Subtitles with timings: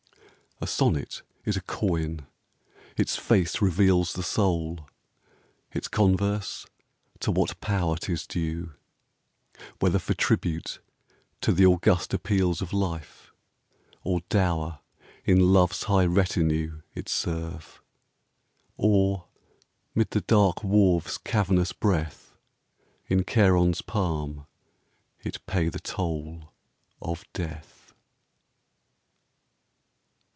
[0.63, 2.27] A Sonnet is a coin:
[2.95, 4.87] its face reveals The soul,
[5.71, 6.67] its converse,
[7.21, 8.71] to what Power 'tis due:
[9.79, 10.77] Whether for tribute
[11.41, 13.33] to the august appeals Of Life,
[14.03, 14.81] or dower
[15.25, 17.81] in Love's high retinue, It serve,
[18.77, 19.25] or,
[19.95, 22.37] 'mid the dark wharf's cavernous breath,
[23.07, 24.45] In Charon's palm
[25.23, 26.53] it pay the toll
[27.01, 27.79] of Death.